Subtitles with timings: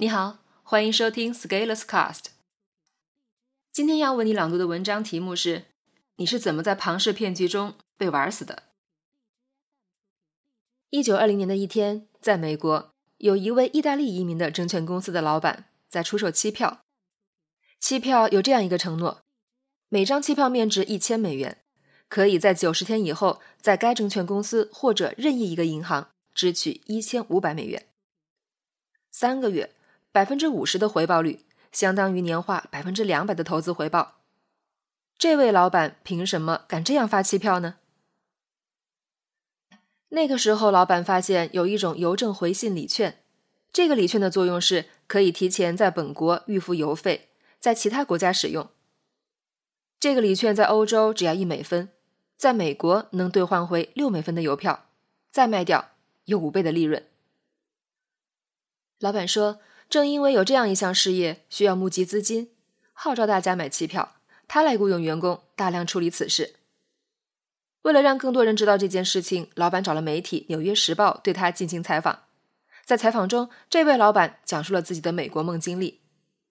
[0.00, 2.28] 你好，欢迎收听 Scaleless Cast。
[3.70, 5.64] 今天要为你朗读的文章题目是：
[6.16, 8.62] 你是怎么在庞氏骗局中被玩死的？
[10.88, 16.80] 一九二零年的一天，在美国，有一位意大利移民的证券公司的老板在出售期票。
[17.78, 19.20] 期票有这样一个承诺：
[19.90, 21.58] 每张期票面值一千美元，
[22.08, 27.86] 可以在九十天以后，在该证券公司或者任意一个银行支取一千五百美元。
[29.10, 29.74] 三个月。
[30.12, 34.16] 百分之五十的回报率，相当于年化百分之两百的投资回报。
[35.16, 37.76] 这位老板凭什么敢这样发期票呢？
[40.08, 43.22] 那个时候，老板发现有一种邮政回信礼券，
[43.72, 47.28] 这个礼券的作用是可以提前在本国预付邮费，
[47.60, 48.68] 在其他国家使用。
[50.00, 51.90] 这个礼券在欧洲只要一美分，
[52.36, 54.86] 在美国能兑换回六美分的邮票，
[55.30, 55.90] 再卖掉
[56.24, 57.06] 有五倍的利润。
[58.98, 59.60] 老板说。
[59.90, 62.52] 正因为有这样一项事业需要募集资金，
[62.92, 64.14] 号召大家买期票，
[64.46, 66.54] 他来雇佣员工大量处理此事。
[67.82, 72.22] 为了让更多人知道这件事情，老板找了媒体《纽约时报》对他进行采访。
[72.84, 76.00] 在采访中，这位老板讲述了自己的美国梦经历：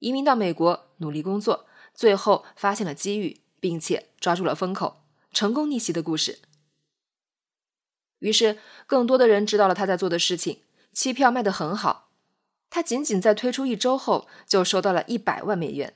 [0.00, 6.40] 移民到美国，努力工作，最后发现了机遇，并且抓住了风口，成功逆袭的故事。
[8.18, 12.09] 于是，更多的人知道了他在做的事情，期票卖得很好。
[12.70, 15.92] 他仅仅在推出一周后就收到了一百万美元，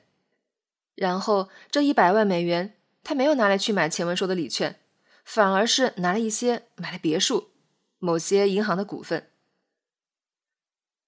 [0.93, 4.81] 然后这一百万美元他没有拿来去买前文说的礼券，
[5.23, 7.51] 反而是拿了一些买了别墅、
[7.97, 9.31] 某些银行的股份。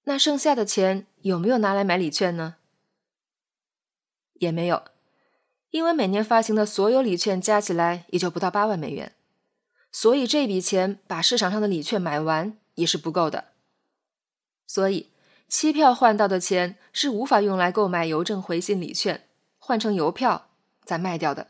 [0.06, 2.56] 那剩下的钱有没有拿来买礼券呢？
[4.36, 4.86] 也没有，
[5.72, 9.14] 因为每年发行的所有礼券加起来也就不到八万美元，
[9.92, 13.50] 所以这笔钱把市场上的礼券买完也是不够的，
[14.66, 15.09] 所以。
[15.48, 20.50] 期票换到的钱是无法用来购买邮政回信礼券，换成邮票
[20.84, 21.48] 再卖掉的。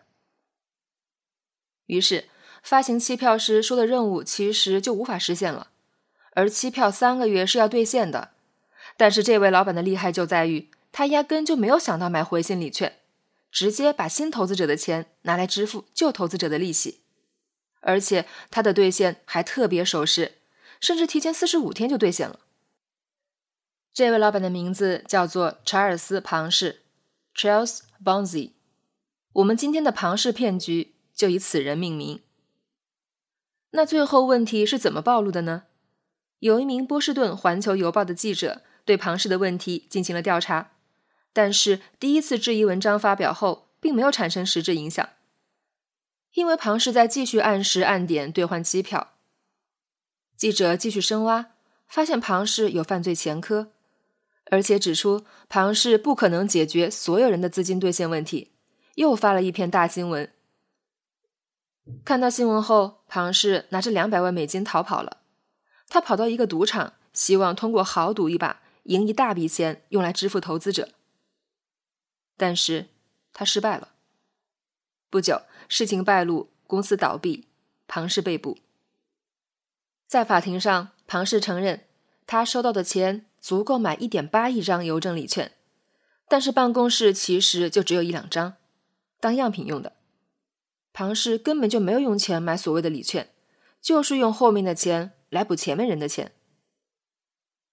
[1.88, 2.30] 于是，
[2.62, 5.70] 发行期票时说的任务其实就无法实现了。
[6.34, 8.32] 而期票三个月是要兑现的，
[8.96, 13.00] 但是这位老板的厉害就在于，他压根就没有想到买回信礼券，
[13.52, 17.00] 直接把新投资者的钱拿来支付旧投资者的利息，
[17.80, 20.36] 而且他的兑现还特别守时，
[20.80, 22.42] 甚至提前四十五天就兑现了。
[23.98, 26.84] 这位老板的名字叫做查尔斯·庞氏
[27.34, 28.52] （Charles Bonzi）。
[29.34, 32.22] 我们今天的庞氏骗局就以此人命名。
[33.72, 35.64] 那最后问题是怎么暴露的呢？
[36.38, 40.74] 有一名波士顿环球邮报的记者对庞氏的问题进行了调查，
[41.34, 45.10] 但是第一次质疑文章发表后，并没有产生实质影响，
[46.36, 49.14] 因为庞氏在继续按时按点兑换机票。
[50.36, 51.54] 记者继续深挖，
[51.88, 53.72] 发现庞氏有犯罪前科。
[54.50, 58.52] 而且指出庞氏不可能解决所有人的资金兑现问题，
[58.96, 60.32] 又发了一篇大新闻。
[62.04, 65.18] 看到新闻后，庞氏拿着两百万美金逃跑了。
[65.88, 70.90] 他跑到一个赌场，希望通过豪赌一把赢一大笔钱，用来支付投资者。
[72.36, 72.88] 但是
[73.32, 73.94] 他失败了。
[75.10, 77.48] 不久，事情败露，公司倒闭，
[77.88, 78.58] 庞氏被捕。
[80.08, 81.86] 在法庭上，庞氏承认
[82.26, 83.27] 他收到的钱。
[83.40, 85.54] 足够买一点八亿张邮政礼券，
[86.28, 88.56] 但是办公室其实就只有一两张，
[89.20, 89.94] 当样品用的。
[90.92, 93.32] 庞氏根本就没有用钱买所谓的礼券，
[93.80, 96.34] 就是用后面的钱来补前面人的钱。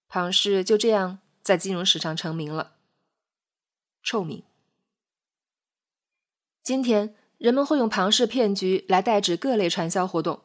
[0.07, 2.75] 庞氏就这样在金融史上成名了，
[4.03, 4.43] 臭名。
[6.61, 10.41] 今天人们会用庞氏骗局来代指各类传销活动。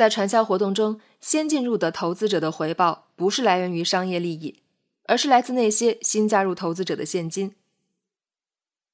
[0.00, 4.62] 在传销活动中，先进入的投资者的回报不是来源于商业利益，
[5.04, 7.54] 而是来自那些新加入投资者的现金。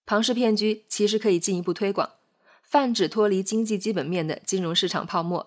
[0.04, 2.14] 庞氏骗局其实可以进一步推广，
[2.60, 5.46] 泛指脱离经济基本面的金融市场泡沫。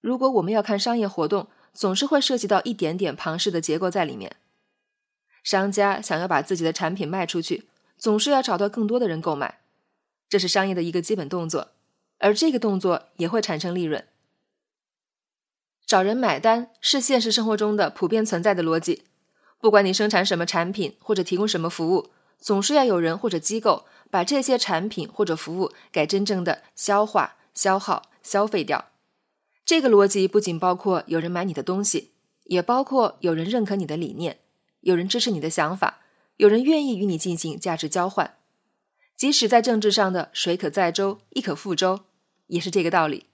[0.00, 4.34] 如果我们要看商业活动，总是会涉及到一点点庞氏的结构在里面。
[5.44, 9.60] 商家想要把自己的产品卖出去，总是要找到更多的人购买，
[10.28, 11.68] 这是商业的一个基本动作。
[12.20, 14.06] 而这个动作也会产生利润。
[15.84, 19.02] 找人买单是现实生活中的普遍存在的逻辑。
[19.58, 28.86] 不管你生产什么产品或者提供什么服务，总是要有人或者机构把这些产品或者服务给真正的消化、消耗、消费掉。
[29.64, 32.12] 这个逻辑不仅包括有人买你的东西，
[32.44, 34.38] 也包括有人认可你的理念，
[34.80, 35.98] 有人支持你的想法，
[36.36, 38.36] 有人愿意与你进行价值交换。
[39.16, 42.00] 即使在政治上的水可载舟，亦可覆舟。
[42.50, 43.26] 也是这个道理，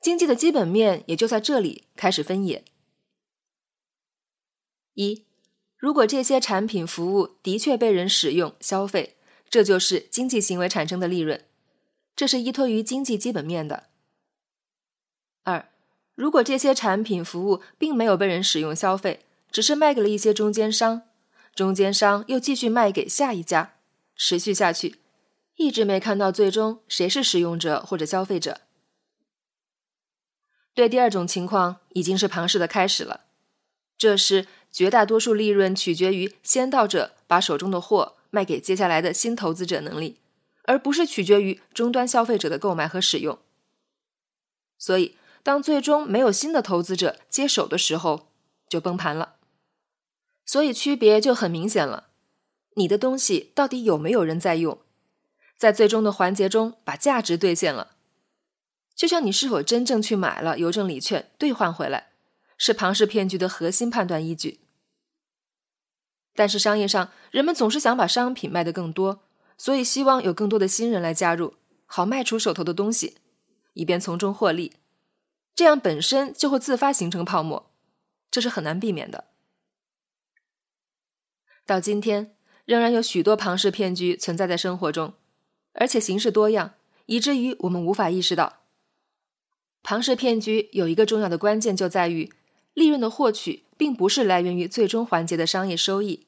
[0.00, 2.64] 经济的基本面也就在这里开始分野。
[4.94, 5.24] 一，
[5.76, 9.16] 如果这些产品服务的确被人使用消费，
[9.48, 11.44] 这就是经济行为产生的利润，
[12.14, 13.88] 这是依托于经济基本面的。
[15.44, 15.68] 二，
[16.14, 21.02] 如果这些产品服务并没有被人使用消费，只是卖给了一些中间商，
[21.54, 23.74] 中间商又继续卖给下一家，
[24.16, 24.96] 持续下去，
[25.56, 28.60] 一直没看到最终谁是使用者或者消费者。
[30.74, 33.22] 对第二种情况，已经是庞氏的开始了。
[33.96, 40.20] 这是绝大多数利润取决于先到者把手中的货卖给接下来的新投资者能力，
[40.64, 43.38] 而不是取决于终端消费者的购买和使用。
[44.76, 48.28] 所以，当最终没有新的投资者接手的时候，
[48.68, 49.36] 就崩盘了。
[50.44, 52.08] 所以区别就很明显了：
[52.74, 54.78] 你的东西到底有没有人在用，
[55.56, 57.96] 在最终的环节中把价值兑现了。
[58.94, 62.12] 就像你是否真正去买了邮政礼券兑换回来，
[62.56, 64.60] 是庞氏骗局的核心判断依据。
[66.34, 69.22] 但是商业上，人们总是想把商品卖得更多，
[69.56, 71.54] 所以希望有更多的新人来加入，
[71.86, 73.18] 好卖出手头的东西，
[73.74, 74.74] 以便从中获利。
[75.54, 77.70] 这样本身就会自发形成泡沫，
[78.30, 79.24] 这是很难避免的。
[81.64, 85.14] 到今天，仍然有许多庞氏骗局存在在生活中，
[85.76, 86.74] 而且形式多样，
[87.06, 88.60] 以至于我们无法意识到。
[89.82, 92.32] 庞氏骗局有一个重要的关键，就在于
[92.74, 96.26] 利润的获取并不是来源于最终环节的商业收益，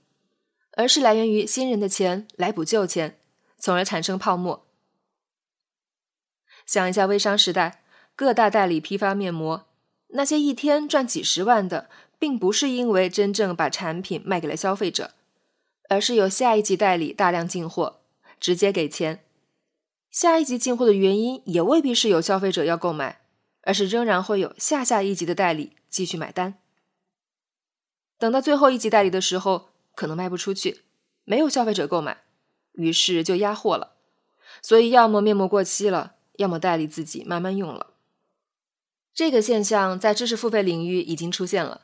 [0.73, 3.19] 而是来源于新人的钱来补旧钱，
[3.59, 4.65] 从而产生泡沫。
[6.65, 7.83] 想一下微商时代，
[8.15, 9.67] 各大代理批发面膜，
[10.09, 15.13] 那些一天赚几十万的，并不是因为真正把产品卖给了消费者，
[15.89, 18.01] 而是有下一级代理大量进货，
[18.39, 19.25] 直接给钱。
[20.11, 23.21] 下一级进货的原因也未必是有消费者要购买。
[23.63, 26.55] 而是仍然会有下下一级的代理继续买单。
[28.17, 30.85] 等到最后一级代理的时候，可能卖不出去，
[31.25, 32.23] 没有消费者购买，
[32.73, 33.97] 于是就压货了。
[34.63, 37.89] 所以，要么面膜过期了，要么代理自己慢慢用了。
[39.13, 41.83] 这个现象在知识付费领域已经出现了。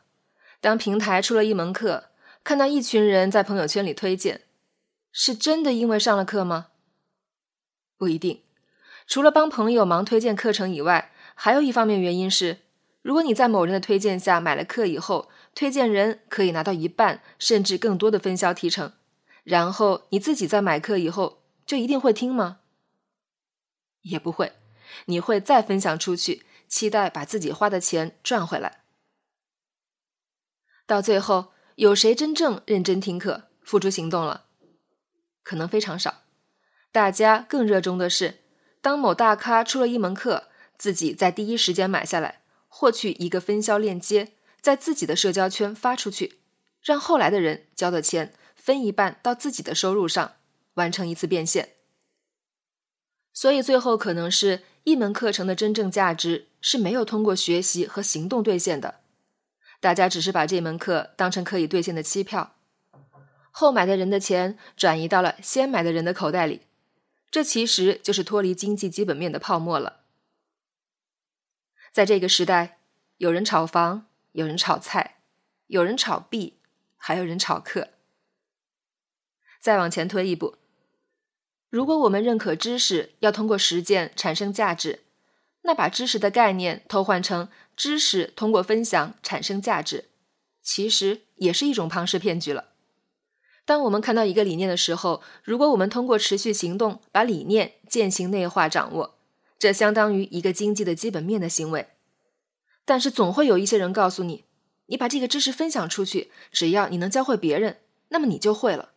[0.63, 2.05] 当平台出了一门课，
[2.43, 4.41] 看到一群人在朋友圈里推荐，
[5.13, 6.69] 是真的因为上了课吗？
[7.97, 8.43] 不一定。
[9.07, 12.61] 除了帮朋友忙推荐课程以外，还有一方面原因是，
[13.03, 18.93] 如果你在某人的推荐下买了课以后，推荐人可以拿到一半甚至更多的分销提成，
[19.43, 22.61] 然后你自己在买课以后就一定会听吗？
[24.03, 24.53] 也不会，
[25.07, 28.81] 你会再分享出去，期待把自己花的钱赚回来。
[30.87, 34.47] 到最后，有谁真正认真听课、付出行动了？
[35.43, 36.24] 可能非常少。
[36.95, 38.37] 大家更热衷的是，
[38.81, 40.45] 当某大咖出了一门课。
[40.79, 44.31] 自己在第一时间买下来，获取一个分销链接，
[44.61, 46.39] 在自己的社交圈发出去，
[46.81, 50.35] 让后来的人交的钱分一半到自己的收入上，
[50.75, 51.71] 完成一次变现。
[53.33, 59.01] 所以最后可能是一门课程的真正价值是没有通过学习和行动兑现的，
[59.81, 62.55] 大家只是把这门课当成可以兑现的期票，
[63.51, 66.63] 后买的人的钱转移到了先买的人的口袋里，
[67.35, 70.05] 这其实就是脱离经济基本面的泡沫了。
[71.91, 72.79] 在这个时代，
[73.17, 75.17] 有人炒房，有人炒菜，
[75.67, 76.61] 有人炒币，
[76.97, 77.89] 还有人炒课。
[79.59, 80.59] 再往前推一步，
[81.71, 85.03] 如果我们认可知识要通过实践产生价值，
[85.63, 90.09] 那把知识的概念偷换成知识通过分享产生价值，
[90.63, 92.74] 其实也是一种庞氏骗局了。
[93.65, 99.15] 当我们看到一个理念的时候，如果我们通过持续行动把理念践行内化掌握。
[99.57, 101.89] 这相当于一个经济的基本面的行为，
[102.85, 104.45] 但是总会有一些人告诉你，
[104.87, 107.79] 你把这个知识分享出去，只要你能教会别人，
[108.09, 108.91] 那么你就会了。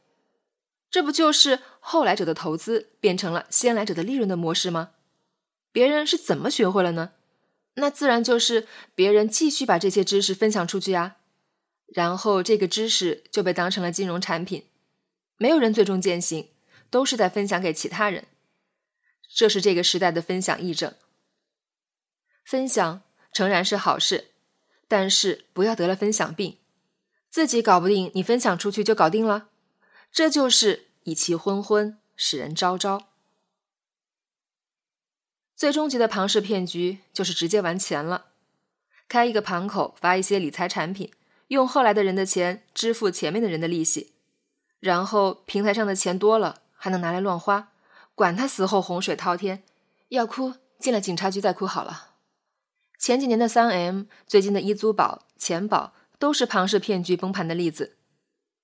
[0.92, 4.90] 这不就是后来者的投资变成了先来者的利润的模式吗？
[5.72, 7.12] 别人是怎么学会了呢？
[7.76, 11.16] 那自然就是别人继续把这些知识分享出去啊，
[11.88, 14.66] 然后这个知识就被当成了金融产品，
[15.38, 16.50] 没有人最终践行，
[16.90, 18.26] 都是在分享给其他人。
[19.34, 20.94] 这是这个时代的分享议政。
[22.44, 23.02] 分享
[23.34, 24.32] 诚然是好事，
[24.88, 26.58] 但是不要得了分享病，
[27.30, 29.50] 自己搞不定，你分享出去就搞定了，
[30.12, 33.10] 这就是以其昏昏，使人昭昭。
[35.56, 38.28] 最终极的庞氏骗局就是直接玩钱了，
[39.10, 41.12] 开一个盘口，发一些理财产品，
[41.48, 44.14] 用后来的人的钱支付前面的人的利息，
[44.80, 47.72] 然后平台上的钱多了，还能拿来乱花。
[48.16, 49.64] 管他死后洪水滔天，
[50.10, 52.16] 要哭进了警察局再哭好了。
[52.98, 57.96] 前几年的三 M，最近的一租宝、钱宝都是庞氏骗局崩盘的例子。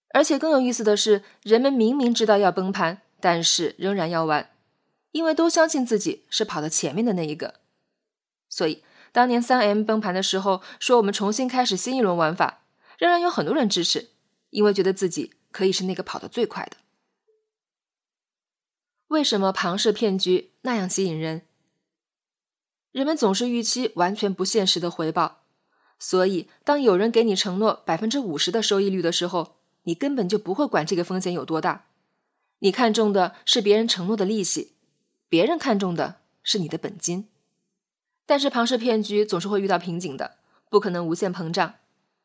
[0.10, 4.50] 而且更有意思的是，人们明明知道要崩盘，但是仍然要玩，
[5.12, 7.56] 因为都相信自己是跑到前面的那一个。
[8.50, 12.63] 所以，当年三 M 崩盘的时候，说我们重新开始新一轮玩法，
[12.98, 14.10] 仍然有很多人支持，
[14.50, 16.78] 因为觉得自己可以是那个跑得最快的。
[19.08, 21.44] 为什么庞氏骗局那样吸引人？
[22.92, 25.44] 人们总是预期完全不现实的回报，
[26.00, 31.88] 所以当有人给你承诺百分之五十的收益率的时候，你根本就不会管这个风险有多大，
[32.60, 34.74] 你看中的是别人承诺的利息，
[35.28, 37.30] 别人看中的是你的本金。
[38.26, 40.38] 但是庞氏骗局总是会遇到瓶颈的，
[40.70, 41.76] 不可能无限膨胀，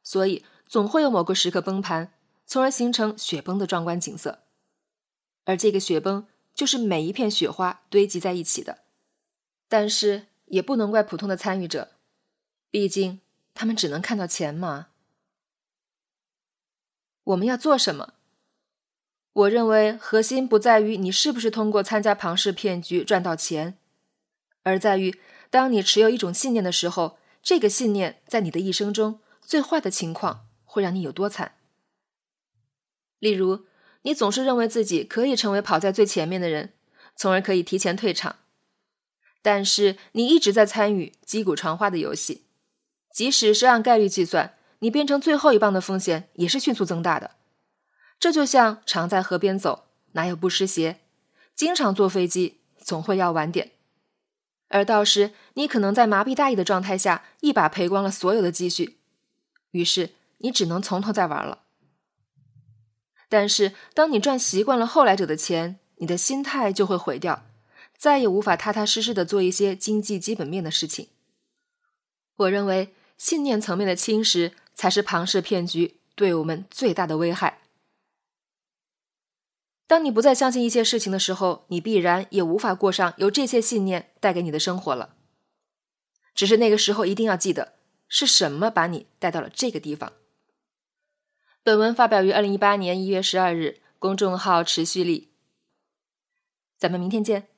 [0.02, 2.12] 所以总会有某个时刻崩盘，
[2.46, 4.40] 从而形成雪崩的壮观景色。
[5.44, 8.80] 而这个雪崩就是每一片雪花堆积在一起的。
[9.66, 11.92] 但是也不能怪普通的参与者，
[12.70, 13.20] 毕竟
[13.54, 14.88] 他们只能看到钱嘛。
[17.24, 18.14] 我们要做什么？
[19.32, 23.78] 我认为核心不在于你是不是通过参加庞氏骗局赚到钱，
[24.62, 25.18] 而在于
[25.50, 31.54] 当你持有一种信念的时候，这个信念在你的一生中最坏的情况会让你有多惨。
[33.18, 33.64] 例如，
[34.02, 36.74] 你总是认为自己可以成为跑在最前面的人，
[37.16, 38.36] 从而可以提前退场，
[39.42, 42.44] 但是你一直在参与击鼓传花的游戏，
[43.12, 44.54] 即使是按概率计算。
[44.80, 47.32] 你变成最后一棒的风险也是迅速增大的，
[48.20, 51.00] 这就像常在河边走，哪有不湿鞋？
[51.56, 53.72] 经常坐飞机，总会要晚点。
[54.68, 58.98] 而到时你可能在麻痹大意的状态下，一把赔光了所有的积蓄，
[59.72, 61.64] 于是你只能从头再玩了。
[63.28, 67.46] 但是当你赚习惯了后来者的钱，你的心态就会毁掉，
[67.96, 71.08] 再也无法踏踏实实的做一些经济基本面的事情。
[72.36, 74.52] 我认为信念层面的侵蚀。
[74.78, 77.62] 才是庞氏骗局对我们最大的危害。
[79.88, 85.16] 当你不再相信一些事情的时候，你必然也无法过上由这些信念带给你的生活了。
[86.32, 87.72] 只是那个时候一定要记得，
[88.06, 90.12] 是什么把你带到了这个地方。
[91.62, 95.28] 本文发表于二零一八年一月十二日，公众号持续力。
[96.78, 97.48] 咱们明天见。